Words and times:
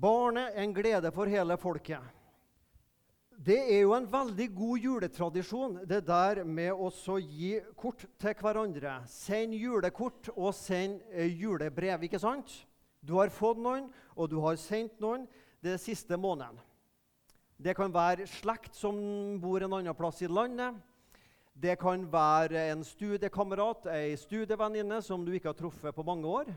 Barnet 0.00 0.54
en 0.56 0.72
glede 0.72 1.10
for 1.12 1.28
hele 1.28 1.56
folket. 1.60 2.00
Det 3.40 3.58
er 3.58 3.82
jo 3.82 3.92
en 3.96 4.06
veldig 4.08 4.46
god 4.56 4.84
juletradisjon, 4.84 5.74
det 5.88 6.02
der 6.08 6.42
med 6.44 6.72
å 6.72 7.18
gi 7.20 7.58
kort 7.76 8.06
til 8.20 8.36
hverandre. 8.36 8.94
Send 9.08 9.56
julekort 9.56 10.30
og 10.36 10.54
send 10.56 11.02
eh, 11.12 11.28
julebrev, 11.40 12.04
ikke 12.04 12.20
sant? 12.20 12.52
Du 13.00 13.14
har 13.18 13.32
fått 13.32 13.60
noen, 13.60 13.90
og 14.16 14.28
du 14.32 14.38
har 14.44 14.56
sendt 14.60 15.00
noen 15.00 15.26
det 15.64 15.76
siste 15.80 16.16
måneden. 16.20 16.60
Det 17.60 17.76
kan 17.76 17.92
være 17.92 18.28
slekt 18.28 18.76
som 18.76 18.96
bor 19.40 19.60
en 19.60 19.80
annen 19.80 19.96
plass 19.96 20.22
i 20.24 20.28
landet. 20.32 20.76
Det 21.52 21.76
kan 21.80 22.06
være 22.08 22.70
en 22.70 22.84
studiekamerat, 22.84 23.88
ei 23.92 24.16
studievenninne 24.16 25.02
som 25.04 25.24
du 25.26 25.34
ikke 25.36 25.52
har 25.52 25.60
truffet 25.60 25.96
på 25.96 26.08
mange 26.08 26.28
år. 26.28 26.52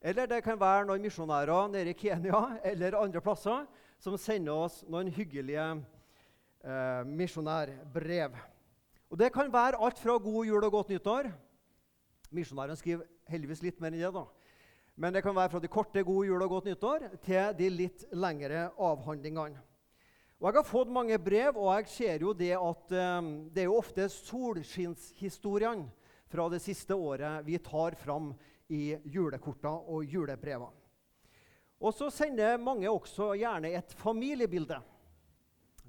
Eller 0.00 0.24
det 0.24 0.40
kan 0.40 0.56
være 0.56 0.86
noen 0.88 1.02
misjonærer 1.04 1.68
nede 1.68 1.92
i 1.92 1.96
Kenya 1.98 2.38
eller 2.64 2.96
andre 2.96 3.20
plasser 3.20 3.66
som 4.00 4.16
sender 4.16 4.56
oss 4.56 4.78
noen 4.88 5.10
hyggelige 5.12 5.66
eh, 6.64 7.02
misjonærbrev. 7.04 8.38
Og 9.12 9.18
Det 9.20 9.28
kan 9.34 9.52
være 9.52 9.76
alt 9.76 9.98
fra 10.00 10.16
god 10.16 10.46
jul 10.46 10.64
og 10.64 10.72
godt 10.72 10.88
nyttår. 10.94 11.28
Misjonæren 12.32 12.78
skriver 12.80 13.04
heldigvis 13.28 13.60
litt 13.66 13.80
mer 13.80 13.92
enn 13.92 14.00
det. 14.00 14.12
da. 14.14 14.24
Men 14.96 15.12
det 15.12 15.22
kan 15.22 15.36
være 15.36 15.52
fra 15.52 15.60
de 15.60 15.68
korte 15.68 16.02
god 16.04 16.24
jul 16.24 16.42
og 16.42 16.48
godt 16.48 16.70
nyttår 16.70 17.04
til 17.20 17.52
de 17.58 17.68
litt 17.68 18.06
lengre 18.12 18.70
avhandlingene. 18.78 19.60
Og 20.40 20.46
Jeg 20.48 20.56
har 20.56 20.64
fått 20.64 20.88
mange 20.88 21.18
brev, 21.20 21.56
og 21.56 21.74
jeg 21.76 21.88
ser 21.92 22.22
jo 22.24 22.32
det 22.32 22.54
at 22.56 22.92
eh, 22.96 23.32
det 23.52 23.60
er 23.60 23.68
jo 23.68 23.76
ofte 23.76 24.08
solskinnshistoriene 24.08 25.90
fra 26.30 26.48
det 26.48 26.62
siste 26.64 26.96
året 26.96 27.44
vi 27.44 27.58
tar 27.58 27.98
fram 28.00 28.32
i 28.70 28.96
julekorta 29.04 29.72
og 29.90 30.04
julebrevene. 30.06 30.76
Og 31.80 31.94
så 31.96 32.10
sender 32.12 32.60
mange 32.60 32.90
også 32.90 33.32
gjerne 33.40 33.72
et 33.72 33.92
familiebilde. 33.96 34.76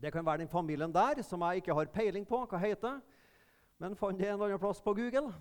Det 0.02 0.12
kan 0.14 0.26
være 0.26 0.38
den 0.38 0.50
familien 0.50 0.94
der 0.94 1.22
som 1.22 1.42
jeg 1.42 1.62
ikke 1.62 1.76
har 1.76 1.92
peiling 1.94 2.28
på 2.28 2.40
hva 2.46 2.58
heter, 2.58 3.02
men 3.78 3.96
fant 3.96 4.18
det 4.18 4.30
en 4.30 4.42
annen 4.42 4.60
plass 4.60 4.82
på 4.82 4.94
Google. 4.96 5.34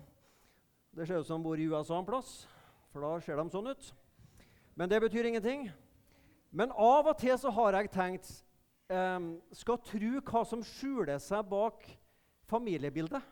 Det 0.91 1.07
ser 1.07 1.21
ut 1.21 1.27
som 1.27 1.39
de 1.39 1.47
bor 1.47 1.59
i 1.59 1.69
USA 1.71 1.97
en 1.99 2.05
plass, 2.05 2.47
for 2.91 3.01
da 3.01 3.13
ser 3.23 3.39
de 3.39 3.47
sånn 3.53 3.71
ut. 3.71 3.91
Men 4.75 4.89
det 4.89 4.99
betyr 5.01 5.29
ingenting. 5.29 5.69
Men 6.51 6.73
av 6.75 7.07
og 7.07 7.17
til 7.21 7.37
så 7.39 7.51
har 7.55 7.77
jeg 7.77 7.91
tenkt 7.93 8.27
eh, 8.91 9.19
Skal 9.55 9.79
tro 9.87 10.11
hva 10.19 10.41
som 10.45 10.63
skjuler 10.67 11.21
seg 11.23 11.47
bak 11.47 11.85
familiebildet, 12.51 13.23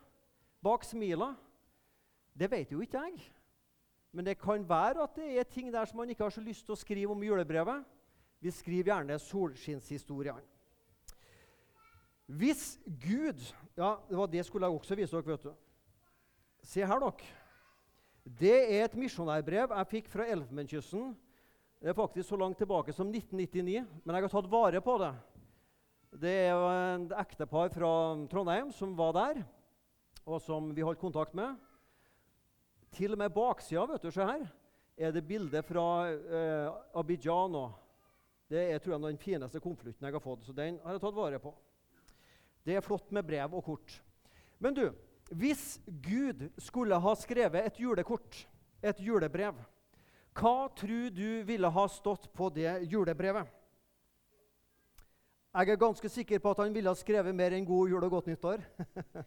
bak 0.64 0.88
smila. 0.88 1.34
Det 2.32 2.48
vet 2.52 2.72
jo 2.72 2.80
ikke 2.86 3.04
jeg. 3.04 3.20
Men 4.12 4.26
det 4.26 4.40
kan 4.42 4.64
være 4.70 5.04
at 5.04 5.16
det 5.16 5.28
er 5.40 5.44
ting 5.44 5.74
der 5.74 5.86
som 5.86 5.98
man 6.02 6.10
ikke 6.10 6.24
har 6.26 6.34
så 6.34 6.42
lyst 6.42 6.66
til 6.66 6.74
å 6.74 6.80
skrive 6.80 7.14
om 7.14 7.24
i 7.24 7.30
julebrevet. 7.30 7.86
Vi 8.42 8.52
skriver 8.52 8.94
gjerne 8.94 9.20
solskinnshistoriene. 9.22 10.46
Hvis 12.30 12.78
Gud 12.86 13.42
Ja, 13.78 13.96
det 14.10 14.18
var 14.18 14.28
det 14.28 14.46
skulle 14.46 14.68
jeg 14.68 14.76
også 14.76 14.96
vise 14.96 15.16
dere. 15.16 15.26
vet 15.26 15.44
du. 15.44 15.54
Se 16.62 16.86
her, 16.86 17.00
dere. 17.00 17.14
Det 18.24 18.58
er 18.76 18.84
et 18.86 18.96
misjonærbrev 18.96 19.72
jeg 19.72 19.88
fikk 19.88 20.10
fra 20.10 20.28
Elfenbenskysten. 20.28 21.16
Det 21.80 21.90
er 21.90 21.96
faktisk 21.96 22.30
så 22.30 22.36
langt 22.36 22.58
tilbake 22.58 22.94
som 22.94 23.08
1999, 23.08 23.86
men 24.04 24.16
jeg 24.16 24.24
har 24.24 24.30
tatt 24.30 24.52
vare 24.52 24.82
på 24.82 24.98
det. 25.00 25.14
Det 26.20 26.34
er 26.50 26.56
et 26.98 27.14
ektepar 27.22 27.72
fra 27.72 27.92
Trondheim 28.30 28.72
som 28.76 28.98
var 28.98 29.14
der, 29.16 29.44
og 30.26 30.42
som 30.42 30.76
vi 30.76 30.82
holdt 30.82 31.00
kontakt 31.00 31.34
med. 31.34 31.56
Til 32.96 33.14
og 33.14 33.22
med 33.22 33.34
baksida 33.34 33.86
vet 33.90 34.06
du, 34.06 34.12
se 34.14 34.26
her, 34.26 34.46
er 35.00 35.14
det 35.16 35.26
bilde 35.28 35.62
fra 35.64 35.86
eh, 36.12 36.70
Abidjan. 37.00 37.58
Det 38.50 38.64
er 38.74 38.82
tror 38.82 38.96
jeg, 38.96 39.04
den 39.06 39.22
fineste 39.22 39.62
konvolutten 39.64 40.06
jeg 40.08 40.16
har 40.16 40.24
fått, 40.24 40.48
så 40.48 40.56
den 40.56 40.80
har 40.84 40.98
jeg 40.98 41.04
tatt 41.04 41.18
vare 41.18 41.42
på. 41.42 41.54
Det 42.66 42.76
er 42.76 42.86
flott 42.86 43.12
med 43.16 43.26
brev 43.26 43.54
og 43.56 43.64
kort. 43.66 44.00
Men 44.60 44.76
du, 44.76 44.90
hvis 45.32 45.78
Gud 45.86 46.50
skulle 46.58 46.98
ha 47.00 47.14
skrevet 47.16 47.70
et 47.70 47.80
julekort, 47.80 48.42
et 48.82 49.00
julebrev, 49.00 49.60
hva 50.40 50.70
tror 50.78 51.10
du 51.14 51.44
ville 51.48 51.72
ha 51.74 51.86
stått 51.92 52.30
på 52.34 52.50
det 52.54 52.72
julebrevet? 52.90 53.48
Jeg 55.50 55.74
er 55.74 55.82
ganske 55.82 56.10
sikker 56.14 56.42
på 56.42 56.52
at 56.54 56.60
han 56.62 56.74
ville 56.74 56.92
ha 56.92 56.98
skrevet 56.98 57.36
mer 57.36 57.56
enn 57.58 57.66
'God 57.66 57.90
jul 57.90 58.04
og 58.06 58.12
godt 58.14 58.28
nyttår'. 58.30 58.62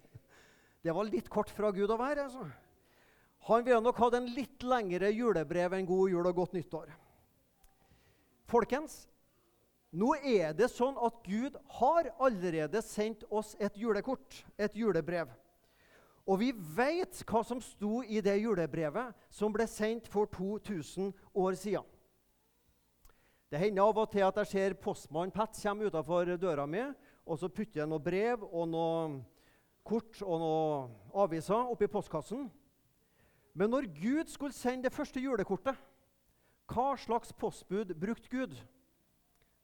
det 0.84 0.94
var 0.94 1.08
litt 1.08 1.28
kort 1.28 1.50
fra 1.50 1.72
Gud 1.74 1.90
å 1.90 1.98
være. 1.98 2.28
altså. 2.28 2.46
Han 3.48 3.64
ville 3.66 3.80
nok 3.82 3.98
hatt 3.98 4.14
en 4.14 4.28
litt 4.36 4.62
lengre 4.62 5.10
julebrev 5.10 5.75
enn 5.75 5.86
'God 5.86 6.12
jul 6.12 6.26
og 6.26 6.36
godt 6.36 6.53
nyttår'. 6.54 6.92
Folkens, 8.47 9.08
nå 9.92 10.14
er 10.22 10.53
det 10.56 10.70
sånn 10.70 10.97
at 10.97 11.19
Gud 11.26 11.56
har 11.78 12.10
allerede 12.22 12.82
sendt 12.84 13.25
oss 13.31 13.56
et 13.60 13.75
julekort, 13.76 14.44
et 14.56 14.76
julebrev. 14.76 15.28
Og 16.22 16.38
vi 16.38 16.52
vet 16.52 17.25
hva 17.26 17.42
som 17.44 17.60
sto 17.60 18.02
i 18.06 18.22
det 18.22 18.38
julebrevet 18.38 19.16
som 19.32 19.52
ble 19.52 19.66
sendt 19.66 20.06
for 20.08 20.31
2000 20.31 21.10
år 21.34 21.58
siden. 21.58 21.84
Det 23.50 23.60
hender 23.60 23.82
av 23.84 23.98
og 24.00 24.08
til 24.08 24.25
at 24.25 24.38
jeg 24.41 24.48
ser 24.48 24.78
postmann 24.81 25.34
Pat 25.34 25.58
komme 25.58 25.91
utafor 25.91 26.31
døra 26.41 26.64
mi, 26.66 26.86
og 27.26 27.38
så 27.38 27.50
putter 27.52 27.82
jeg 27.82 27.91
noe 27.91 28.00
brev 28.00 28.47
og 28.48 28.69
noe 28.70 29.20
kort 29.84 30.22
og 30.22 30.38
noe 30.41 31.25
aviser 31.25 31.69
oppi 31.75 31.91
postkassen. 31.91 32.47
Men 33.54 33.70
når 33.70 33.88
Gud 34.00 34.30
skulle 34.32 34.56
sende 34.56 34.88
det 34.88 34.94
første 34.94 35.20
julekortet, 35.20 35.76
hva 36.72 36.92
slags 36.96 37.32
postbud 37.36 37.92
brukte 38.00 38.30
Gud? 38.32 38.56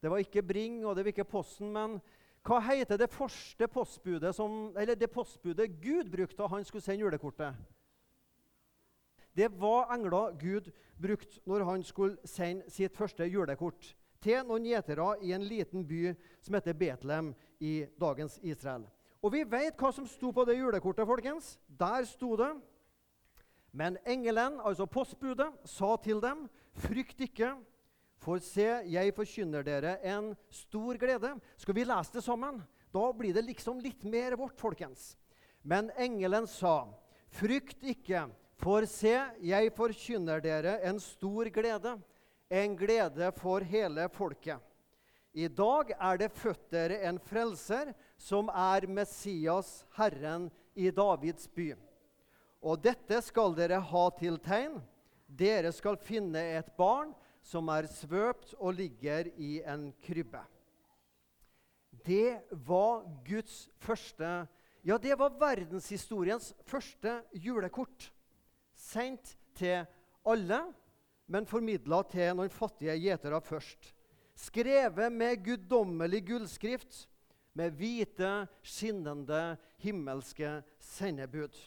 Det 0.02 0.10
var 0.10 0.20
ikke 0.22 0.42
Bring 0.42 0.82
og 0.86 0.96
det 0.96 1.04
var 1.04 1.14
ikke 1.14 1.24
Posten, 1.24 1.72
men 1.72 1.98
hva 2.46 2.60
heter 2.64 3.00
det 3.00 3.10
første 3.12 3.66
postbudet 3.68 4.34
som, 4.36 4.70
eller 4.78 4.96
det 4.96 5.10
postbudet 5.10 5.80
Gud 5.82 6.10
brukte 6.12 6.38
da 6.38 6.48
han 6.52 6.64
skulle 6.64 6.84
sende 6.84 7.02
julekortet? 7.02 7.56
Det 9.36 9.50
var 9.60 9.92
engler 9.94 10.36
Gud 10.40 10.70
brukte 11.00 11.40
når 11.46 11.64
han 11.64 11.82
skulle 11.82 12.16
sende 12.24 12.70
sitt 12.70 12.96
første 12.96 13.26
julekort 13.28 13.92
til 14.22 14.40
noen 14.46 14.66
gjetere 14.66 15.12
i 15.22 15.32
en 15.36 15.44
liten 15.46 15.84
by 15.86 16.14
som 16.42 16.56
heter 16.58 16.74
Betlehem 16.74 17.34
i 17.60 17.86
dagens 18.00 18.38
Israel. 18.42 18.88
Og 19.22 19.32
vi 19.34 19.44
vet 19.46 19.78
hva 19.78 19.92
som 19.94 20.06
sto 20.06 20.32
på 20.34 20.44
det 20.46 20.58
julekortet. 20.58 21.06
folkens. 21.06 21.58
Der 21.66 22.04
sto 22.04 22.36
det 22.36 22.50
men 23.72 23.98
engelen, 24.08 24.60
altså 24.64 24.86
postbudet, 24.86 25.50
sa 25.68 25.96
til 26.02 26.22
dem, 26.24 26.46
frykt 26.78 27.20
ikke, 27.20 27.52
for 28.18 28.42
se, 28.42 28.66
jeg 28.90 29.14
forkynner 29.14 29.62
dere 29.66 29.98
en 30.10 30.32
stor 30.50 30.98
glede. 30.98 31.34
Skal 31.60 31.76
vi 31.76 31.86
lese 31.86 32.16
det 32.16 32.24
sammen? 32.26 32.62
Da 32.94 33.04
blir 33.14 33.36
det 33.36 33.44
liksom 33.46 33.80
litt 33.84 34.02
mer 34.08 34.34
vårt, 34.40 34.58
folkens. 34.58 35.12
Men 35.62 35.92
engelen 36.00 36.48
sa, 36.50 36.88
frykt 37.30 37.84
ikke, 37.84 38.26
for 38.58 38.86
se, 38.90 39.14
jeg 39.44 39.74
forkynner 39.76 40.42
dere 40.42 40.78
en 40.88 40.98
stor 41.02 41.50
glede, 41.54 41.94
en 42.48 42.74
glede 42.78 43.30
for 43.36 43.62
hele 43.62 44.08
folket. 44.10 44.58
I 45.36 45.46
dag 45.52 45.92
er 45.94 46.18
det 46.18 46.32
født 46.34 46.70
dere 46.72 47.02
en 47.06 47.20
frelser, 47.22 47.92
som 48.18 48.48
er 48.50 48.88
Messias, 48.90 49.84
Herren 49.94 50.48
i 50.74 50.90
Davids 50.90 51.46
by. 51.54 51.74
Og 52.62 52.80
dette 52.82 53.20
skal 53.22 53.54
dere 53.56 53.78
ha 53.80 54.04
til 54.18 54.38
tegn. 54.42 54.78
Dere 55.28 55.70
skal 55.74 55.98
finne 56.00 56.40
et 56.58 56.70
barn 56.78 57.12
som 57.44 57.68
er 57.72 57.88
svøpt 57.90 58.54
og 58.58 58.76
ligger 58.78 59.30
i 59.36 59.58
en 59.62 59.90
krybbe. 60.04 60.40
Det 62.04 62.40
var 62.50 63.04
Guds 63.26 63.68
første 63.82 64.46
Ja, 64.86 64.96
det 64.96 65.18
var 65.18 65.34
verdenshistoriens 65.36 66.52
første 66.64 67.18
julekort. 67.34 68.12
Sendt 68.78 69.34
til 69.58 69.82
alle, 70.24 70.60
men 71.26 71.48
formidla 71.50 71.98
til 72.08 72.30
noen 72.38 72.52
fattige 72.52 72.94
gjetere 73.02 73.40
først. 73.44 73.90
Skrevet 74.38 75.12
med 75.12 75.42
guddommelig 75.44 76.22
gullskrift, 76.30 77.08
med 77.58 77.74
hvite, 77.74 78.46
skinnende, 78.62 79.58
himmelske 79.82 80.60
sendebud. 80.78 81.58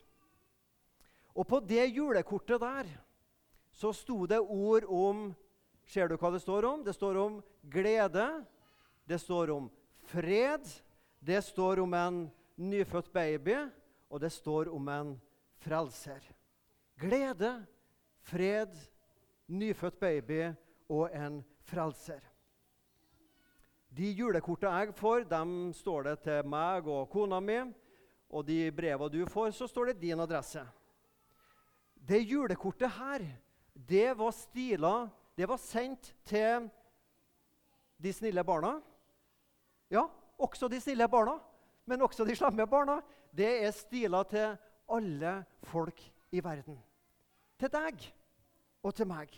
Og 1.36 1.48
på 1.48 1.60
det 1.63 1.88
julekortet 1.95 2.62
der 2.62 2.89
så 3.72 3.94
sto 3.95 4.25
det 4.25 4.39
ord 4.39 4.88
om 4.89 5.31
Ser 5.92 6.07
du 6.07 6.16
hva 6.16 6.30
det 6.31 6.39
står 6.39 6.63
om? 6.69 6.83
Det 6.86 6.94
står 6.95 7.18
om 7.19 7.39
glede. 7.68 8.24
Det 9.04 9.18
står 9.19 9.50
om 9.51 9.66
fred. 10.07 10.63
Det 11.19 11.42
står 11.44 11.81
om 11.83 11.94
en 11.94 12.19
nyfødt 12.56 13.12
baby, 13.12 13.57
og 14.10 14.22
det 14.22 14.31
står 14.31 14.69
om 14.72 14.88
en 14.88 15.12
frelser. 15.60 16.24
Glede, 17.01 17.66
fred, 18.22 18.74
nyfødt 19.48 20.00
baby 20.00 20.54
og 20.89 21.10
en 21.13 21.42
frelser. 21.68 22.22
De 23.92 24.13
julekortene 24.16 24.86
jeg 24.86 24.95
får, 24.95 25.25
dem 25.28 25.74
står 25.75 26.07
det 26.07 26.18
til 26.24 26.48
meg 26.48 26.88
og 26.88 27.10
kona 27.12 27.42
mi. 27.44 27.60
Og 28.31 28.45
de 28.48 28.72
brevene 28.72 29.12
du 29.12 29.25
får, 29.28 29.51
så 29.51 29.68
står 29.68 29.92
det 29.92 30.01
din 30.06 30.19
adresse. 30.24 30.63
Det 32.11 32.19
julekortet 32.27 32.91
her, 32.91 33.23
det 33.73 34.13
var 34.19 34.33
stila 34.35 35.09
Det 35.35 35.47
var 35.47 35.57
sendt 35.57 36.09
til 36.27 36.65
de 38.01 38.11
snille 38.13 38.43
barna. 38.43 38.73
Ja, 39.89 40.03
også 40.37 40.67
de 40.67 40.81
snille 40.81 41.07
barna, 41.07 41.37
men 41.85 42.01
også 42.01 42.25
de 42.27 42.35
slemme 42.35 42.65
barna. 42.67 42.97
Det 43.31 43.47
er 43.63 43.71
stila 43.71 44.23
til 44.27 44.57
alle 44.91 45.45
folk 45.63 46.03
i 46.31 46.43
verden. 46.43 46.75
Til 47.59 47.71
deg 47.71 48.03
og 48.83 48.95
til 48.95 49.07
meg. 49.07 49.31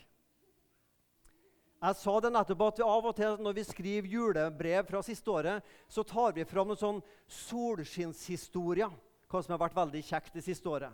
Jeg 1.84 1.96
sa 2.00 2.20
det 2.24 2.34
nettopp 2.34 2.68
at 2.72 2.84
Av 2.88 3.06
og 3.06 3.16
til 3.16 3.40
når 3.44 3.58
vi 3.60 3.70
skriver 3.70 4.12
julebrev 4.18 4.90
fra 4.90 5.06
siste 5.06 5.30
året, 5.30 5.64
så 5.88 6.04
tar 6.04 6.34
vi 6.34 6.48
fram 6.48 6.72
noen 6.72 6.80
sånn 6.80 7.02
solskinnshistorier, 7.28 8.92
hva 9.30 9.42
som 9.44 9.54
har 9.54 9.66
vært 9.68 9.82
veldig 9.84 10.06
kjekt 10.10 10.34
det 10.40 10.48
siste 10.48 10.70
året. 10.72 10.94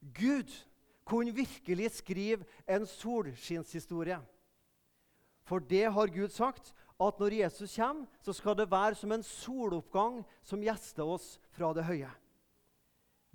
Gud 0.00 0.52
kunne 1.10 1.34
virkelig 1.34 1.90
skrive 1.98 2.46
en 2.70 2.86
solskinnshistorie. 2.86 4.20
For 5.42 5.58
det 5.58 5.88
har 5.90 6.12
Gud 6.14 6.30
sagt, 6.30 6.70
at 7.00 7.18
når 7.18 7.34
Jesus 7.40 7.74
kommer, 7.76 8.06
så 8.22 8.32
skal 8.36 8.56
det 8.58 8.70
være 8.70 8.94
som 8.94 9.12
en 9.12 9.24
soloppgang 9.26 10.20
som 10.46 10.62
gjester 10.62 11.08
oss 11.08 11.38
fra 11.56 11.72
det 11.74 11.86
høye. 11.88 12.10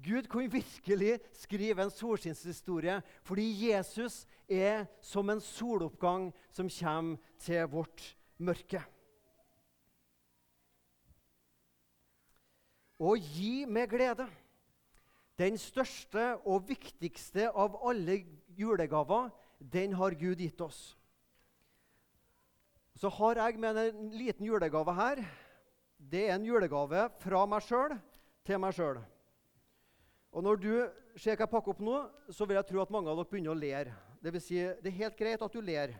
Gud 0.05 0.27
kunne 0.27 0.51
virkelig 0.51 1.19
skrive 1.33 1.83
en 1.83 1.91
solskinnshistorie 1.91 2.99
fordi 3.23 3.45
Jesus 3.69 4.25
er 4.47 4.85
som 5.01 5.29
en 5.31 5.41
soloppgang 5.41 6.29
som 6.51 6.69
kommer 6.69 7.17
til 7.39 7.67
vårt 7.71 8.03
mørke. 8.37 8.83
Og 12.99 13.19
gi 13.19 13.65
med 13.67 13.89
glede. 13.91 14.27
Den 15.39 15.57
største 15.59 16.35
og 16.47 16.67
viktigste 16.69 17.49
av 17.51 17.75
alle 17.83 18.21
julegaver, 18.55 19.31
den 19.59 19.95
har 19.99 20.15
Gud 20.15 20.39
gitt 20.39 20.61
oss. 20.63 20.95
Så 22.95 23.11
har 23.11 23.41
jeg 23.41 23.59
med 23.59 23.77
en 23.77 24.05
liten 24.15 24.47
julegave 24.47 24.93
her. 24.95 25.19
Det 25.99 26.29
er 26.29 26.37
en 26.37 26.47
julegave 26.47 27.09
fra 27.19 27.43
meg 27.49 27.65
sjøl 27.65 27.97
til 28.47 28.61
meg 28.63 28.75
sjøl. 28.77 29.01
Og 30.35 30.43
når 30.43 30.59
du 30.59 30.71
ser 31.19 31.35
hva 31.35 31.45
jeg 31.45 31.51
pakker 31.51 31.73
opp 31.73 31.83
nå, 31.83 31.97
så 32.31 32.47
vil 32.47 32.59
jeg 32.59 32.67
tro 32.69 32.81
at 32.83 32.91
mange 32.91 33.11
av 33.11 33.19
dere 33.19 33.31
begynner 33.31 33.51
å 33.51 33.59
le. 33.59 33.73
Det, 34.23 34.31
vil 34.35 34.43
si, 34.43 34.59
det 34.59 34.91
er 34.91 35.01
helt 35.01 35.19
greit 35.19 35.43
at 35.43 35.53
du 35.53 35.61
ler 35.63 35.95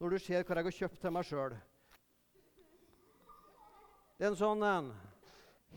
når 0.00 0.14
du 0.14 0.22
ser 0.22 0.46
hva 0.46 0.56
jeg 0.56 0.66
har 0.66 0.76
kjøpt 0.78 1.00
til 1.02 1.14
meg 1.14 1.26
sjøl. 1.28 1.54
Det 4.18 4.26
er 4.26 4.32
en 4.32 4.38
sånn 4.38 4.66
en. 4.66 4.90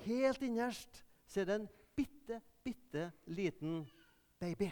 Helt 0.04 0.42
innerst 0.46 1.04
så 1.30 1.44
er 1.44 1.50
det 1.50 1.58
en 1.60 1.70
bitte, 1.98 2.42
bitte 2.64 3.12
liten 3.28 3.84
baby. 4.40 4.72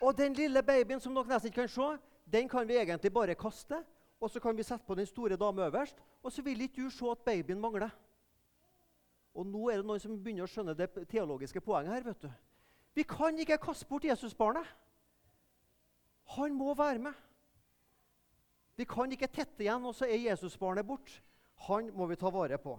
Og 0.00 0.16
den 0.16 0.34
lille 0.34 0.62
babyen 0.62 1.00
som 1.00 1.14
dere 1.14 1.28
nesten 1.28 1.50
ikke 1.50 1.64
kan 1.64 1.72
se, 1.72 1.88
den 2.30 2.48
kan 2.48 2.68
vi 2.68 2.78
egentlig 2.78 3.12
bare 3.12 3.34
kaste. 3.34 3.82
Og 4.20 4.30
så 4.30 4.40
kan 4.40 4.56
vi 4.56 4.64
sette 4.64 4.84
på 4.84 4.94
den 4.94 5.06
store 5.08 5.36
dame 5.36 5.64
øverst, 5.64 5.96
og 6.22 6.32
så 6.32 6.42
vil 6.44 6.60
ikke 6.60 6.82
du 6.82 6.90
se 6.92 7.08
at 7.10 7.22
babyen 7.24 7.60
mangler. 7.60 7.90
Og 9.34 9.46
nå 9.46 9.70
er 9.70 9.80
det 9.80 9.86
noen 9.86 10.02
som 10.02 10.18
begynner 10.18 10.44
å 10.44 10.50
skjønne 10.50 10.74
det 10.76 10.90
teologiske 11.08 11.62
poenget 11.64 11.94
her. 11.94 12.04
vet 12.04 12.22
du. 12.22 12.30
Vi 12.94 13.02
kan 13.02 13.38
ikke 13.38 13.58
kaste 13.62 13.86
bort 13.88 14.04
Jesusbarnet. 14.04 14.66
Han 16.36 16.54
må 16.54 16.74
være 16.74 16.98
med. 16.98 17.14
Vi 18.76 18.84
kan 18.84 19.12
ikke 19.12 19.28
tette 19.28 19.64
igjen, 19.64 19.84
og 19.84 19.94
så 19.94 20.04
er 20.04 20.20
Jesusbarnet 20.30 20.86
bort. 20.86 21.22
Han 21.68 21.90
må 21.94 22.06
vi 22.06 22.16
ta 22.16 22.30
vare 22.30 22.58
på. 22.58 22.76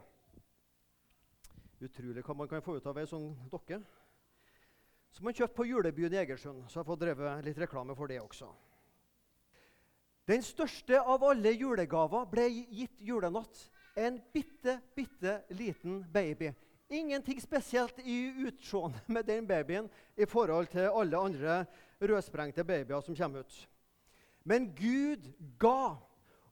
Utrolig 1.82 2.22
hva 2.26 2.36
man 2.38 2.50
kan 2.50 2.62
få 2.62 2.78
ut 2.78 2.86
av 2.86 3.00
ei 3.02 3.08
sånn 3.10 3.32
dokke. 3.50 3.80
Som 5.12 5.26
man 5.28 5.36
kjøpte 5.36 5.58
på 5.58 5.66
julebyen 5.66 6.14
i 6.14 6.20
Egersund. 6.22 6.68
Så 6.70 6.80
jeg 6.80 6.88
fått 6.88 7.02
drevet 7.02 7.46
litt 7.46 7.60
reklame 7.60 7.96
for 7.98 8.12
det 8.12 8.22
også. 8.22 8.52
Den 10.30 10.44
største 10.46 11.02
av 11.02 11.24
alle 11.26 11.52
julegaver 11.58 12.28
ble 12.30 12.46
gitt 12.54 13.02
julenatt 13.02 13.66
en 14.00 14.22
bitte, 14.32 14.78
bitte 14.96 15.42
liten 15.58 16.04
baby. 16.14 16.54
Ingenting 16.92 17.42
spesielt 17.42 18.00
i 18.00 18.30
utseendet 18.46 19.08
med 19.10 19.26
den 19.26 19.48
babyen 19.48 19.90
i 20.16 20.28
forhold 20.30 20.70
til 20.72 20.92
alle 20.92 21.18
andre 21.18 21.66
rødsprengte 22.02 22.64
babyer 22.68 23.02
som 23.02 23.16
kommer 23.16 23.42
ut. 23.42 23.60
Men 24.44 24.70
Gud 24.76 25.26
ga, 25.60 25.98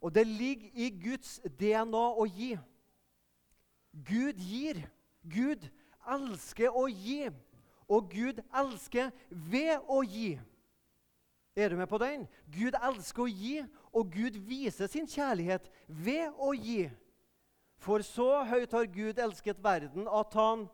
og 0.02 0.14
det 0.16 0.28
ligger 0.28 0.70
i 0.74 0.90
Guds 1.04 1.40
DNA 1.44 2.06
å 2.18 2.25
gi. 2.25 2.54
Gud 3.94 4.40
gir. 4.40 4.82
Gud 5.30 5.66
elsker 6.10 6.74
å 6.76 6.88
gi, 6.90 7.30
og 7.90 8.10
Gud 8.14 8.42
elsker 8.54 9.12
ved 9.30 9.78
å 9.90 10.02
gi. 10.06 10.40
Er 11.56 11.70
du 11.70 11.76
med 11.76 11.90
på 11.90 12.00
den? 12.02 12.26
Gud 12.54 12.78
elsker 12.78 13.26
å 13.26 13.30
gi, 13.31 13.62
og 13.92 14.12
Gud 14.14 14.38
viser 14.48 14.88
sin 14.88 15.08
kjærlighet 15.10 15.70
ved 15.88 16.36
å 16.38 16.54
gi. 16.54 16.90
For 17.80 18.04
så 18.06 18.44
høyt 18.48 18.76
har 18.76 18.92
Gud 18.92 19.20
elsket 19.20 19.64
verden 19.64 20.08
at 20.12 20.36
han 20.36 20.68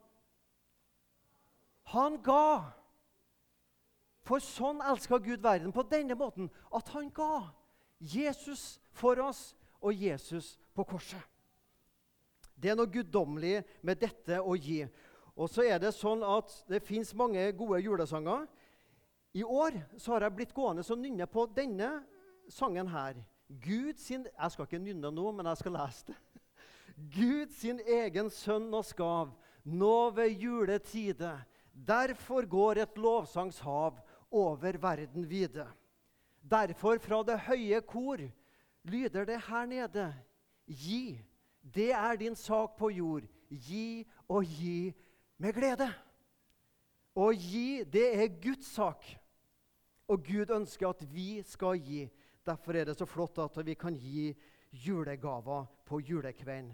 Han 1.85 2.15
ga. 2.25 2.73
For 4.25 4.41
sånn 4.41 4.79
elska 4.81 5.19
Gud 5.21 5.43
verden, 5.43 5.69
på 5.69 5.83
denne 5.85 6.15
måten, 6.17 6.47
at 6.73 6.87
han 6.95 7.11
ga 7.13 7.51
Jesus 8.01 8.79
for 8.89 9.21
oss 9.21 9.51
og 9.77 9.93
Jesus 9.93 10.55
på 10.73 10.83
korset. 10.89 11.21
Det 12.55 12.71
er 12.71 12.77
noe 12.79 12.91
guddommelig 12.91 13.59
med 13.85 13.99
dette 13.99 14.39
å 14.39 14.55
gi. 14.55 14.85
Og 15.35 15.49
så 15.51 15.65
er 15.67 15.79
Det 15.79 15.91
sånn 15.93 16.23
at 16.23 16.51
det 16.69 16.83
fins 16.83 17.13
mange 17.13 17.43
gode 17.51 17.81
julesanger. 17.83 18.47
I 19.35 19.43
år 19.43 19.75
så 19.99 20.13
har 20.13 20.23
jeg 20.23 20.35
blitt 20.37 20.53
gående 20.55 20.85
og 20.87 20.99
nynne 20.99 21.27
på 21.27 21.43
denne 21.51 21.89
sangen 22.47 22.87
her. 22.87 23.19
Gud 23.49 23.99
sin, 23.99 24.25
Jeg 24.25 24.51
skal 24.51 24.65
ikke 24.65 24.79
nynne 24.79 25.11
nå, 25.11 25.31
men 25.31 25.45
jeg 25.45 25.57
skal 25.57 25.75
lese 25.75 26.07
det. 26.07 26.15
Gud 27.17 27.51
sin 27.51 27.79
egen 27.79 28.29
sønn 28.31 28.71
og 28.73 28.85
skav, 28.87 29.33
nå 29.65 30.09
ved 30.15 30.39
juletide. 30.39 31.35
Derfor 31.75 32.47
går 32.47 32.79
et 32.85 32.97
lovsangshav 32.97 33.99
over 34.31 34.77
verden 34.79 35.27
vide. 35.29 35.67
Derfor 36.39 36.97
fra 37.03 37.21
det 37.27 37.39
høye 37.49 37.81
kor 37.81 38.21
lyder 38.87 39.25
det 39.25 39.41
her 39.49 39.65
nede. 39.65 40.13
Gi, 40.65 41.19
det 41.73 41.91
er 41.91 42.17
din 42.21 42.35
sak 42.35 42.77
på 42.77 42.91
jord. 42.93 43.25
Gi 43.49 44.05
og 44.29 44.45
gi 44.45 44.93
med 45.41 45.53
glede. 45.53 45.87
Å 47.15 47.31
gi, 47.31 47.83
det 47.87 48.05
er 48.19 48.33
Guds 48.43 48.67
sak. 48.75 49.05
Og 50.11 50.21
Gud 50.25 50.51
ønsker 50.53 50.91
at 50.91 51.01
vi 51.09 51.41
skal 51.47 51.79
gi. 51.81 52.05
Derfor 52.45 52.77
er 52.77 52.85
det 52.85 52.97
så 52.99 53.07
flott 53.09 53.39
at 53.41 53.57
vi 53.65 53.73
kan 53.73 53.95
gi 53.97 54.33
julegaver 54.85 55.65
på 55.87 56.01
julekvelden. 56.03 56.73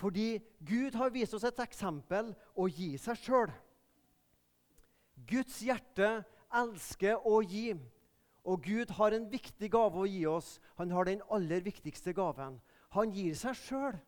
Fordi 0.00 0.40
Gud 0.64 0.96
har 0.98 1.12
vist 1.14 1.34
oss 1.36 1.44
et 1.46 1.60
eksempel 1.62 2.32
å 2.58 2.66
gi 2.66 2.94
seg 2.98 3.18
sjøl. 3.20 3.52
Guds 5.28 5.60
hjerte 5.62 6.22
elsker 6.52 7.20
å 7.28 7.42
gi. 7.44 7.74
Og 8.42 8.64
Gud 8.64 8.90
har 8.96 9.14
en 9.14 9.28
viktig 9.30 9.68
gave 9.70 10.00
å 10.00 10.08
gi 10.08 10.24
oss. 10.26 10.56
Han 10.80 10.90
har 10.90 11.06
den 11.06 11.22
aller 11.30 11.62
viktigste 11.62 12.14
gaven. 12.16 12.56
Han 12.96 13.12
gir 13.14 13.36
seg 13.38 13.54
sjøl. 13.60 14.00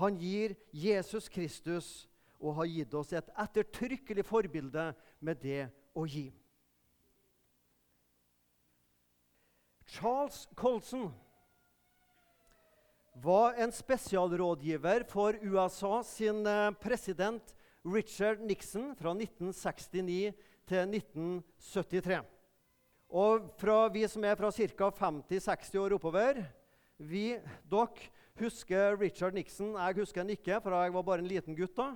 Han 0.00 0.16
gir 0.16 0.54
Jesus 0.72 1.28
Kristus 1.28 1.88
og 2.40 2.56
har 2.56 2.70
gitt 2.72 2.94
oss 2.96 3.12
et 3.12 3.32
ettertrykkelig 3.36 4.24
forbilde 4.24 4.90
med 5.20 5.42
det 5.42 5.66
å 5.92 6.06
gi. 6.08 6.30
Charles 9.90 10.46
Colson 10.56 11.10
var 13.20 13.58
en 13.60 13.72
spesialrådgiver 13.74 15.04
for 15.10 15.36
USA 15.42 15.98
sin 16.06 16.46
eh, 16.46 16.70
president 16.80 17.56
Richard 17.84 18.40
Nixon 18.40 18.94
fra 18.96 19.12
1969 19.12 20.30
til 20.70 20.94
1973. 20.96 22.22
Og 23.10 23.50
vi 23.92 24.06
som 24.08 24.24
er 24.24 24.38
fra 24.38 24.52
ca. 24.54 24.90
50-60 25.02 25.78
år 25.82 25.96
oppover 25.98 26.44
vi, 27.00 27.34
Dere 27.66 28.10
husker 28.40 28.96
Richard 29.00 29.34
Nixon. 29.36 29.74
Jeg 29.76 30.00
husker 30.00 30.22
han 30.24 30.32
ikke, 30.32 30.60
for 30.62 30.74
jeg 30.74 30.94
var 30.94 31.02
bare 31.06 31.24
en 31.24 31.30
liten 31.30 31.56
gutt 31.56 31.76
da. 31.76 31.92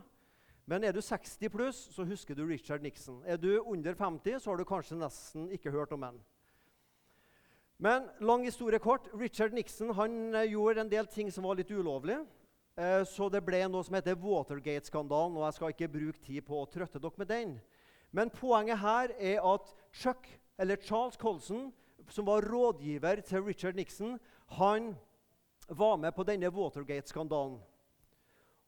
Men 0.66 0.84
er 0.84 0.94
du 0.96 1.00
60 1.04 1.50
pluss, 1.52 1.80
så 1.92 2.06
husker 2.08 2.36
du 2.36 2.46
Richard 2.48 2.82
Nixon. 2.82 3.22
Er 3.26 3.36
du 3.36 3.60
under 3.60 3.94
50, 3.94 4.38
så 4.40 4.50
har 4.50 4.56
du 4.56 4.64
kanskje 4.64 4.96
nesten 4.96 5.50
ikke 5.52 5.72
hørt 5.74 5.92
om 5.92 6.02
ham. 6.02 6.20
Men 7.78 8.08
lang 8.20 8.44
historie 8.46 8.78
kort. 8.78 9.10
Richard 9.12 9.52
Nixon 9.52 9.92
han 9.94 10.34
eh, 10.34 10.50
gjorde 10.54 10.80
en 10.80 10.90
del 10.90 11.06
ting 11.10 11.32
som 11.32 11.44
var 11.44 11.58
litt 11.58 11.72
ulovlig. 11.74 12.16
Eh, 12.78 13.02
så 13.04 13.28
det 13.28 13.42
ble 13.44 13.60
noe 13.68 13.84
som 13.84 13.96
heter 13.98 14.16
Watergate-skandalen. 14.16 15.36
og 15.36 15.44
Jeg 15.44 15.56
skal 15.58 15.74
ikke 15.74 15.92
bruke 15.96 16.22
tid 16.24 16.46
på 16.46 16.62
å 16.62 16.68
trøtte 16.70 17.02
dere 17.02 17.20
med 17.20 17.28
den. 17.28 17.56
Men 18.14 18.30
poenget 18.30 18.78
her 18.78 19.12
er 19.18 19.42
at 19.42 19.74
Chuck, 19.92 20.28
eller 20.58 20.80
Charles 20.80 21.18
Colson, 21.20 21.72
som 22.08 22.26
var 22.26 22.46
rådgiver 22.46 23.20
til 23.26 23.42
Richard 23.42 23.76
Nixon, 23.76 24.18
han 24.56 24.94
var 25.68 25.96
med 25.96 26.14
på 26.14 26.24
denne 26.26 26.50
Watergate-skandalen. 26.52 27.60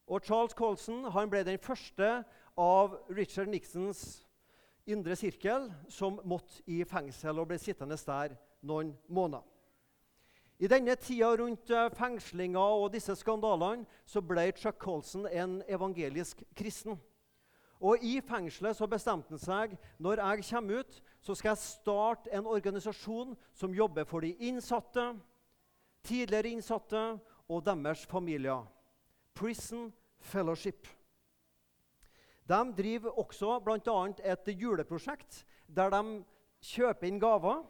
Og 0.07 0.23
Charles 0.25 0.55
Colson 0.55 1.05
han 1.11 1.31
ble 1.31 1.43
den 1.45 1.59
første 1.59 2.23
av 2.57 2.95
Richard 3.11 3.51
Nixons 3.51 4.23
indre 4.87 5.17
sirkel 5.19 5.67
som 5.91 6.21
måtte 6.25 6.63
i 6.71 6.85
fengsel 6.87 7.43
og 7.43 7.51
ble 7.51 7.59
sittende 7.59 7.99
der 8.07 8.37
noen 8.63 8.95
måneder. 9.09 9.43
I 10.57 10.71
denne 10.73 10.95
tida 10.97 11.35
rundt 11.37 11.69
eh, 11.69 11.91
fengslinga 11.93 12.63
og 12.79 12.95
disse 12.95 13.13
skandalene 13.19 13.85
så 14.09 14.23
ble 14.25 14.47
Chuck 14.57 14.79
Colson 14.81 15.27
en 15.29 15.59
evangelisk 15.69 16.41
kristen. 16.57 16.97
Og 17.77 18.01
I 18.01 18.23
fengselet 18.25 18.79
så 18.79 18.89
bestemte 18.89 19.35
han 19.35 19.43
seg 19.43 19.75
når 20.01 20.23
jeg 20.23 20.47
kommer 20.49 20.81
ut, 20.81 21.03
så 21.21 21.35
skal 21.37 21.53
jeg 21.53 21.61
starte 21.67 22.33
en 22.33 22.49
organisasjon 22.49 23.35
som 23.53 23.75
jobber 23.77 24.09
for 24.09 24.25
de 24.25 24.33
innsatte, 24.49 25.11
tidligere 26.07 26.55
innsatte 26.55 27.03
og 27.51 27.65
deres 27.67 28.07
familier. 28.07 28.65
Prison 29.35 29.91
Fellowship. 30.21 30.87
De 32.47 32.59
driver 32.79 33.19
også 33.19 33.59
bl.a. 33.61 33.97
et 34.33 34.51
juleprosjekt 34.55 35.43
der 35.67 35.91
de 35.91 36.03
kjøper 36.63 37.09
inn 37.09 37.21
gaver. 37.21 37.65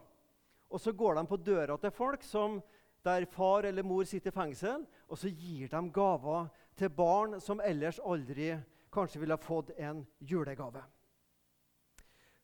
Og 0.69 0.81
så 0.83 0.91
går 0.91 1.15
de 1.15 1.27
på 1.27 1.37
døra 1.39 1.77
til 1.79 1.93
folk 1.95 2.23
som, 2.27 2.59
der 3.05 3.25
far 3.31 3.63
eller 3.63 3.85
mor 3.87 4.03
sitter 4.03 4.33
i 4.33 4.35
fengsel, 4.35 4.83
og 5.07 5.17
så 5.17 5.29
gir 5.31 5.69
de 5.71 5.81
gaver 5.95 6.49
til 6.75 6.91
barn 6.91 7.37
som 7.39 7.61
ellers 7.63 8.01
aldri 8.03 8.51
kanskje 8.91 9.21
ville 9.21 9.37
fått 9.39 9.71
en 9.79 10.03
julegave. 10.19 10.83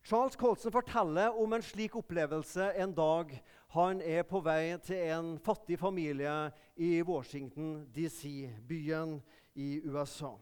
Charles 0.04 0.36
Colson 0.36 0.68
forteller 0.72 1.32
om 1.40 1.54
en 1.56 1.62
slik 1.64 1.94
opplevelse 1.96 2.66
en 2.76 2.90
dag 2.92 3.30
han 3.72 4.02
er 4.04 4.26
på 4.28 4.42
vei 4.44 4.74
til 4.84 4.98
en 5.14 5.30
fattig 5.40 5.78
familie 5.80 6.50
i 6.76 6.98
Washington 7.08 7.86
DC, 7.94 8.50
byen 8.68 9.14
i 9.56 9.78
USA. 9.80 10.34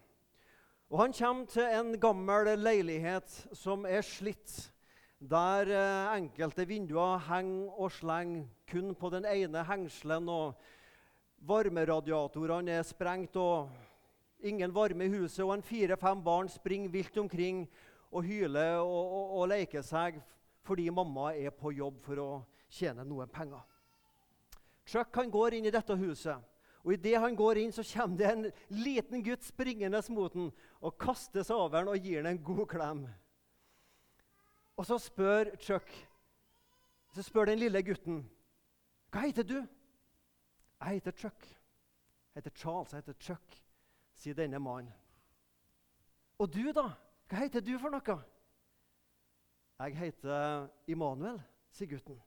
Og 0.90 0.98
Han 0.98 1.14
kommer 1.14 1.46
til 1.46 1.62
en 1.62 1.94
gammel 2.00 2.50
leilighet 2.58 3.30
som 3.54 3.86
er 3.86 4.02
slitt, 4.02 4.72
der 5.20 5.70
eh, 5.70 6.16
enkelte 6.16 6.66
vinduer 6.66 7.22
henger 7.28 7.70
og 7.78 7.94
slenger 7.94 8.50
kun 8.66 8.96
på 8.98 9.12
den 9.14 9.30
ene 9.30 9.62
hengselen, 9.62 10.28
og 10.28 10.58
varmeradiatorene 11.38 12.80
er 12.80 12.82
sprengt, 12.82 13.36
og 13.36 13.70
ingen 14.42 14.74
varme 14.74 15.06
i 15.06 15.14
huset, 15.14 15.44
og 15.46 15.54
en 15.54 15.62
fire-fem 15.62 16.18
barn 16.24 16.50
springer 16.50 16.90
vilt 16.90 17.18
omkring 17.18 17.68
og 18.12 18.26
hyler 18.26 18.78
og, 18.82 19.02
og, 19.02 19.34
og 19.40 19.50
leker 19.52 19.84
seg 19.86 20.20
fordi 20.62 20.86
mamma 20.94 21.32
er 21.34 21.50
på 21.50 21.72
jobb 21.74 21.98
for 22.04 22.22
å 22.22 22.30
tjene 22.70 23.02
noen 23.08 23.30
penger. 23.32 23.64
Chuck 24.86 25.16
han 25.18 25.32
går 25.32 25.56
inn 25.58 25.66
i 25.66 25.74
dette 25.74 25.96
huset. 25.98 26.38
Og 26.82 26.94
Idet 26.94 27.18
han 27.22 27.34
går 27.38 27.60
inn, 27.62 27.72
så 27.74 27.82
kommer 27.86 28.18
det 28.18 28.28
en 28.28 28.46
liten 28.74 29.22
gutt 29.22 29.44
springende 29.46 30.00
mot 30.10 30.34
ham 30.34 30.48
og 30.82 30.96
kaster 30.98 31.46
seg 31.46 31.56
over 31.56 31.78
ham 31.78 31.90
og 31.92 32.06
gir 32.06 32.22
ham 32.22 32.30
en 32.32 32.42
god 32.42 32.64
klem. 32.70 33.02
Og 34.78 34.86
så 34.86 34.98
spør 35.02 35.52
Chuck 35.62 35.90
så 37.12 37.22
spør 37.22 37.50
den 37.50 37.60
lille 37.60 37.82
gutten 37.84 38.22
hva 39.12 39.26
heter 39.26 39.44
du. 39.44 39.58
Jeg 40.80 40.94
heter 40.96 41.12
Chuck. 41.12 41.42
Jeg 42.32 42.40
heter 42.40 42.50
Charles. 42.56 42.92
Jeg 42.92 43.02
heter 43.02 43.18
Chuck, 43.20 43.58
sier 44.16 44.34
denne 44.34 44.58
mannen. 44.58 44.88
Og 46.40 46.48
du, 46.54 46.72
da? 46.72 46.86
Hva 47.32 47.46
heter 47.46 47.62
du 47.64 47.78
for 47.80 47.88
noe? 47.88 48.14
Jeg 49.80 49.94
heter 49.96 50.66
Immanuel, 50.92 51.38
sier 51.72 51.88
gutten. 51.88 52.18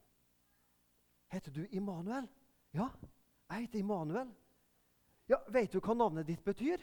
Heter 1.29 1.53
du 1.53 1.67
Immanuel? 1.69 2.25
Ja, 2.74 2.88
jeg 3.51 3.67
heter 3.67 3.83
Immanuel. 3.83 4.31
Ja, 5.29 5.38
Vet 5.53 5.74
du 5.74 5.77
hva 5.77 5.93
navnet 5.93 6.25
ditt 6.25 6.41
betyr? 6.41 6.81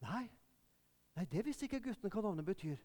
Nei. 0.00 0.22
Nei, 1.12 1.26
Det 1.28 1.44
visste 1.44 1.68
ikke 1.68 1.82
gutten 1.84 2.08
hva 2.08 2.22
navnet 2.24 2.48
betyr. 2.48 2.80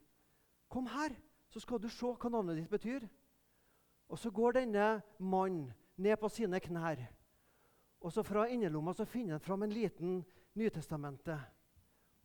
Kom 0.67 0.91
her, 0.91 1.15
så 1.47 1.63
skal 1.63 1.79
du 1.79 1.87
se 1.87 2.11
hva 2.11 2.29
navnet 2.29 2.59
ditt 2.59 2.69
betyr. 2.69 3.07
Og 4.11 4.19
Så 4.19 4.31
går 4.31 4.59
denne 4.59 5.01
mannen 5.19 5.71
ned 5.95 6.19
på 6.19 6.27
sine 6.27 6.59
knær. 6.59 6.99
Og 8.03 8.11
så 8.11 8.23
Fra 8.27 8.43
innerlomma 8.51 8.91
finner 9.05 9.39
han 9.39 9.47
fram 9.47 9.63
en 9.63 9.71
liten 9.71 10.25
Nytestamentet. 10.53 11.39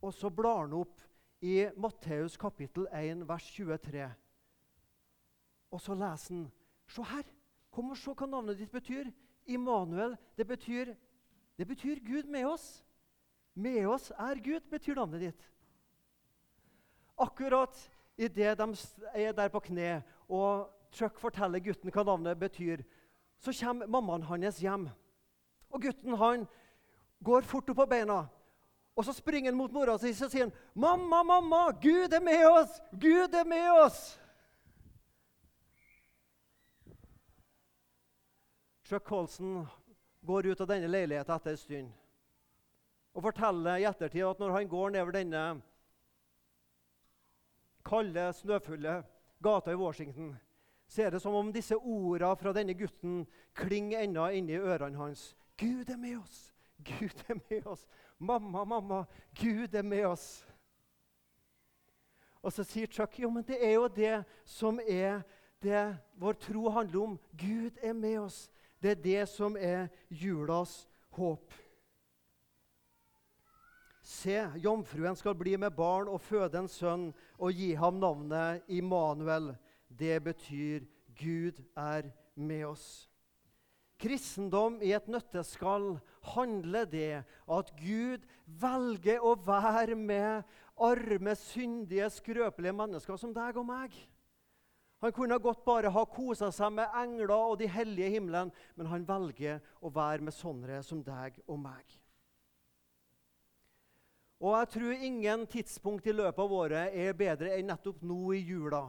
Og 0.01 0.13
så 0.13 0.29
blar 0.29 0.67
han 0.67 0.73
opp 0.73 0.99
i 1.43 1.67
Matteus 1.75 2.37
kapittel 2.39 2.87
1, 2.87 3.27
vers 3.27 3.51
23. 3.51 4.05
Og 5.71 5.81
så 5.81 5.95
leser 5.95 6.35
han 6.35 6.51
Se 6.87 7.03
her! 7.03 7.23
Kom 7.73 7.89
og 7.89 7.97
se 7.97 8.13
hva 8.13 8.27
navnet 8.29 8.59
ditt 8.59 8.71
betyr. 8.71 9.09
Immanuel, 9.49 10.13
det 10.37 10.45
betyr, 10.47 10.93
det 11.57 11.67
betyr 11.67 11.99
Gud 12.05 12.29
med 12.29 12.45
oss. 12.45 12.83
Med 13.55 13.87
oss 13.89 14.11
er 14.11 14.39
Gud, 14.45 14.61
betyr 14.69 14.95
navnet 14.95 15.25
ditt. 15.25 15.47
Akkurat 17.17 17.75
idet 18.15 18.57
de 18.57 18.67
er 19.13 19.33
der 19.33 19.49
på 19.49 19.59
kne 19.59 20.03
og 20.29 20.69
Chuck 20.93 21.17
forteller 21.19 21.59
gutten 21.65 21.91
hva 21.91 22.05
navnet 22.05 22.37
betyr, 22.39 22.83
så 23.41 23.51
kommer 23.57 23.89
mammaen 23.89 24.23
hans 24.29 24.61
hjem. 24.61 24.85
Og 25.73 25.81
gutten 25.81 26.15
han 26.21 26.45
går 27.25 27.41
fort 27.49 27.69
opp 27.73 27.81
på 27.81 27.89
beina. 27.89 28.27
Og 28.95 29.05
så 29.05 29.13
springer 29.13 29.51
han 29.51 29.57
mot 29.57 29.71
mora 29.73 29.97
si 29.97 30.11
og 30.13 30.31
sier 30.31 30.51
'Mamma, 30.75 31.23
mamma, 31.23 31.71
Gud 31.81 32.13
er 32.13 32.21
med 32.21 32.45
oss! 32.45 32.81
Gud 32.91 33.33
er 33.33 33.45
med 33.45 33.69
oss!' 33.85 34.19
Chuck 38.83 39.03
Colson 39.03 39.67
går 40.25 40.51
ut 40.51 40.61
av 40.61 40.67
denne 40.67 40.87
leiligheten 40.87 41.35
etter 41.35 41.51
en 41.51 41.57
stund 41.57 41.91
og 43.13 43.23
forteller 43.27 43.81
i 43.81 43.85
ettertid 43.85 44.25
at 44.25 44.39
når 44.41 44.55
han 44.55 44.69
går 44.69 44.89
nedover 44.89 45.11
denne 45.13 45.43
kalde, 47.85 48.33
snøfulle 48.33 49.03
gata 49.43 49.71
i 49.71 49.77
Washington, 49.77 50.33
så 50.87 51.03
er 51.03 51.09
det 51.09 51.21
som 51.21 51.35
om 51.35 51.51
disse 51.53 51.75
ordene 51.75 52.35
fra 52.39 52.53
denne 52.55 52.73
gutten 52.73 53.25
klinger 53.53 54.05
ennå 54.05 54.29
inni 54.33 54.57
ørene 54.57 54.97
hans. 54.97 55.35
Gud 55.57 55.89
er 55.89 55.97
med 55.97 56.17
oss! 56.17 56.53
Gud 56.83 57.23
er 57.29 57.37
med 57.49 57.67
oss! 57.67 57.85
Mamma, 58.23 58.63
mamma, 58.63 59.03
Gud 59.35 59.75
er 59.75 59.83
med 59.83 60.05
oss! 60.07 60.45
Og 62.43 62.51
så 62.51 62.63
sier 62.67 62.87
Chuck 62.91 63.19
jo, 63.19 63.29
men 63.31 63.43
det 63.47 63.57
er 63.63 63.77
jo 63.77 63.87
det 63.87 64.15
som 64.47 64.79
er 64.83 65.21
det 65.63 65.95
vår 66.19 66.35
tro 66.43 66.69
handler 66.75 67.03
om. 67.03 67.19
Gud 67.39 67.79
er 67.83 67.93
med 67.95 68.19
oss. 68.19 68.49
Det 68.83 68.91
er 68.91 69.03
det 69.03 69.27
som 69.31 69.55
er 69.55 69.87
julas 70.11 70.83
håp. 71.15 71.53
Se, 74.03 74.35
jomfruen 74.59 75.15
skal 75.15 75.35
bli 75.39 75.55
med 75.55 75.71
barn 75.71 76.11
og 76.11 76.19
føde 76.21 76.59
en 76.59 76.67
sønn 76.67 77.05
og 77.39 77.55
gi 77.55 77.71
ham 77.79 78.01
navnet 78.03 78.67
Immanuel. 78.67 79.53
Det 79.87 80.19
betyr 80.23 80.83
Gud 81.15 81.63
er 81.79 82.11
med 82.35 82.65
oss. 82.73 83.07
Kristendom 84.03 84.81
i 84.83 84.91
et 84.95 85.07
nøtteskall 85.07 85.93
handler 86.33 86.87
det 86.91 87.23
at 87.23 87.69
Gud 87.79 88.25
velger 88.45 89.23
å 89.23 89.37
være 89.39 89.95
med 89.95 90.43
arme, 90.83 91.35
syndige, 91.39 92.09
skrøpelige 92.11 92.75
mennesker 92.75 93.19
som 93.19 93.31
deg 93.35 93.59
og 93.61 93.69
meg. 93.69 93.95
Han 95.03 95.11
kunne 95.11 95.39
godt 95.39 95.65
bare 95.65 95.91
ha 95.91 96.05
kosa 96.07 96.47
seg 96.55 96.71
med 96.77 96.93
engler 96.95 97.35
og 97.35 97.57
de 97.59 97.67
hellige 97.67 98.13
himmelen, 98.15 98.51
men 98.75 98.87
han 98.87 99.07
velger 99.07 99.59
å 99.83 99.91
være 99.91 100.23
med 100.23 100.35
sånne 100.35 100.79
som 100.83 101.01
deg 101.03 101.41
og 101.47 101.59
meg. 101.59 101.97
Og 104.43 104.55
jeg 104.57 104.69
tror 104.73 105.03
ingen 105.07 105.43
tidspunkt 105.47 106.07
i 106.07 106.15
løpet 106.15 106.39
av 106.43 106.55
året 106.55 106.95
er 106.99 107.15
bedre 107.15 107.51
enn 107.55 107.69
nettopp 107.71 108.01
nå 108.03 108.33
i 108.35 108.41
jula, 108.43 108.85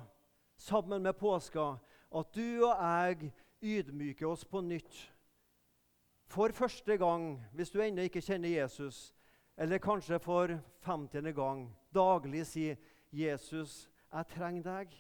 sammen 0.59 1.03
med 1.03 1.19
påska, 1.19 1.75
at 2.15 2.31
du 2.35 2.63
og 2.63 2.73
jeg 2.73 3.33
ydmyker 3.65 4.29
oss 4.29 4.45
på 4.45 4.61
nytt. 4.61 4.95
For 6.27 6.53
første 6.53 6.97
gang, 7.01 7.39
hvis 7.53 7.73
du 7.73 7.81
ennå 7.83 8.05
ikke 8.07 8.23
kjenner 8.25 8.53
Jesus, 8.53 9.15
eller 9.57 9.79
kanskje 9.79 10.19
for 10.19 10.53
femtiende 10.83 11.33
gang, 11.33 11.69
daglig 11.95 12.47
si 12.47 12.77
'Jesus, 13.13 13.91
jeg 14.13 14.27
trenger 14.27 14.63
deg'. 14.63 14.95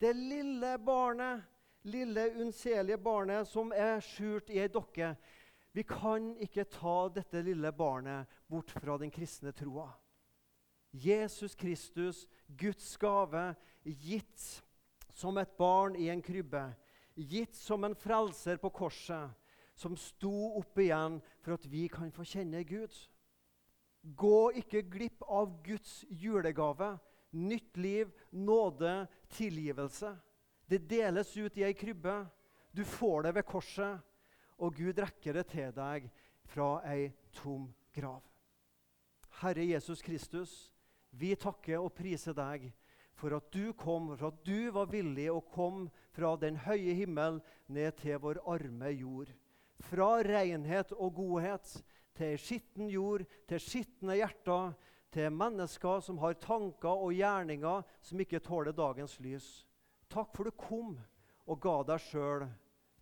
Det 0.00 0.16
lille 0.16 0.78
barnet, 0.78 1.42
lille 1.82 2.30
unnselige 2.40 2.98
barnet 2.98 3.48
som 3.48 3.72
er 3.72 4.00
skjult 4.00 4.50
i 4.50 4.58
ei 4.58 4.68
dokke. 4.68 5.14
Vi 5.72 5.82
kan 5.82 6.36
ikke 6.40 6.64
ta 6.64 7.08
dette 7.08 7.42
lille 7.42 7.72
barnet 7.72 8.26
bort 8.48 8.70
fra 8.70 8.98
den 8.98 9.10
kristne 9.10 9.52
troa. 9.52 9.90
Jesus 10.92 11.54
Kristus, 11.54 12.26
Guds 12.48 12.96
gave, 12.96 13.54
gitt 13.84 14.62
som 15.14 15.38
et 15.38 15.56
barn 15.58 15.96
i 15.96 16.08
en 16.08 16.22
krybbe, 16.22 16.74
gitt 17.16 17.56
som 17.56 17.84
en 17.84 17.96
frelser 17.96 18.60
på 18.62 18.70
korset, 18.70 19.32
som 19.76 19.96
sto 19.96 20.58
opp 20.60 20.78
igjen 20.80 21.18
for 21.44 21.56
at 21.56 21.66
vi 21.68 21.86
kan 21.92 22.12
få 22.12 22.24
kjenne 22.24 22.62
Gud. 22.68 22.92
Gå 24.00 24.52
ikke 24.60 24.84
glipp 24.86 25.24
av 25.26 25.58
Guds 25.66 26.04
julegave 26.08 26.94
nytt 27.36 27.76
liv, 27.76 28.12
nåde, 28.30 29.06
tilgivelse. 29.28 30.16
Det 30.66 30.78
deles 30.88 31.36
ut 31.36 31.58
i 31.58 31.64
ei 31.66 31.74
krybbe. 31.74 32.24
Du 32.72 32.84
får 32.84 33.26
det 33.26 33.34
ved 33.36 33.46
korset, 33.46 34.00
og 34.58 34.74
Gud 34.76 34.98
rekker 34.98 35.36
det 35.36 35.46
til 35.52 35.72
deg 35.76 36.08
fra 36.48 36.80
ei 36.88 37.10
tom 37.36 37.68
grav. 37.94 38.22
Herre 39.40 39.64
Jesus 39.64 40.02
Kristus, 40.02 40.72
vi 41.10 41.34
takker 41.36 41.80
og 41.80 41.94
priser 41.96 42.36
deg 42.36 42.70
for 43.16 43.36
at 43.36 43.48
du 43.52 43.72
kom, 43.72 44.10
for 44.16 44.28
at 44.28 44.40
du 44.44 44.70
var 44.74 44.90
villig 44.92 45.28
å 45.32 45.42
komme 45.52 45.88
fra 46.16 46.34
den 46.40 46.58
høye 46.66 46.94
himmel 46.98 47.40
ned 47.72 47.96
til 48.02 48.20
vår 48.22 48.42
arme 48.44 48.92
jord. 48.92 49.32
Fra 49.88 50.20
renhet 50.24 50.92
og 50.96 51.16
godhet 51.18 51.70
til 52.16 52.36
skitten 52.40 52.90
jord, 52.92 53.24
til 53.48 53.60
skitne 53.60 54.18
hjerter, 54.20 54.76
til 55.12 55.32
mennesker 55.32 56.02
som 56.04 56.18
har 56.20 56.36
tanker 56.42 56.92
og 57.06 57.14
gjerninger 57.16 57.84
som 58.04 58.20
ikke 58.20 58.42
tåler 58.44 58.76
dagens 58.76 59.16
lys. 59.24 59.48
Takk 60.12 60.34
for 60.36 60.48
du 60.48 60.52
kom 60.52 60.96
og 61.46 61.60
ga 61.62 61.78
deg 61.88 62.04
sjøl. 62.10 62.46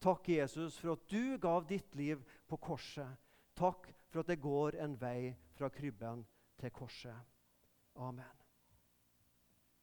Takk, 0.04 0.28
Jesus, 0.28 0.76
for 0.76 0.94
at 0.94 1.08
du 1.08 1.38
gav 1.40 1.64
ditt 1.66 1.96
liv 1.96 2.22
på 2.46 2.60
korset. 2.60 3.08
Takk 3.56 3.88
for 4.10 4.22
at 4.22 4.30
det 4.30 4.42
går 4.42 4.78
en 4.84 4.98
vei 5.00 5.32
fra 5.56 5.72
krybben 5.72 6.22
til 6.60 6.74
korset. 6.76 7.16
Amen. 7.96 8.43